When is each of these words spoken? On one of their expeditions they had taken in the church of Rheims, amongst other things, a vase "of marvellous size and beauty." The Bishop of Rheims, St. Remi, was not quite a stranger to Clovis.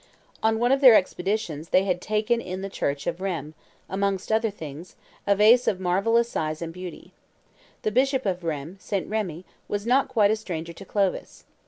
On 0.41 0.57
one 0.57 0.71
of 0.71 0.81
their 0.81 0.95
expeditions 0.95 1.69
they 1.69 1.83
had 1.83 2.01
taken 2.01 2.41
in 2.41 2.63
the 2.63 2.71
church 2.71 3.05
of 3.05 3.21
Rheims, 3.21 3.53
amongst 3.87 4.31
other 4.31 4.49
things, 4.49 4.95
a 5.27 5.35
vase 5.35 5.67
"of 5.67 5.79
marvellous 5.79 6.27
size 6.27 6.59
and 6.59 6.73
beauty." 6.73 7.11
The 7.83 7.91
Bishop 7.91 8.25
of 8.25 8.43
Rheims, 8.43 8.81
St. 8.81 9.07
Remi, 9.07 9.45
was 9.67 9.85
not 9.85 10.07
quite 10.09 10.31
a 10.31 10.35
stranger 10.35 10.73
to 10.73 10.85
Clovis. 10.85 11.43